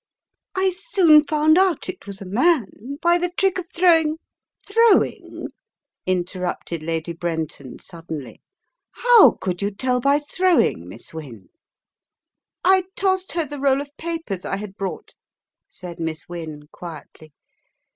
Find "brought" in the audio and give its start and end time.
14.75-15.13